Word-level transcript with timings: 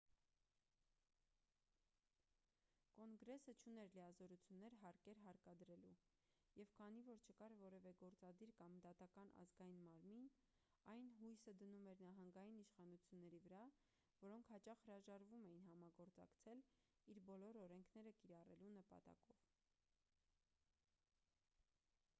կոնգրեսը 2.99 3.53
չուներ 3.63 3.91
լիազորություններ 3.97 4.75
հարկեր 4.83 5.19
հարկադրելու 5.25 5.91
և 6.61 6.71
քանի 6.79 7.03
որ 7.09 7.21
չկար 7.25 7.55
որևէ 7.59 7.91
գործադիր 7.99 8.53
կամ 8.61 8.79
դատական 8.85 9.29
ազգային 9.45 9.83
մարմին 9.89 10.25
այն 10.95 11.11
հույսը 11.19 11.55
դնում 11.59 11.91
էր 11.93 12.01
նահանգային 12.07 12.49
իշխանությունների 12.63 13.43
վրա 13.45 13.61
որոնք 14.25 14.51
հաճախ 14.55 14.83
հրաժարվում 14.87 15.47
էին 15.51 15.63
համագործակցել 15.69 16.65
իր 17.15 17.23
բոլոր 17.29 17.61
օրենքները 17.67 18.15
կիրառելու 18.23 18.73
նպատակով 18.81 19.47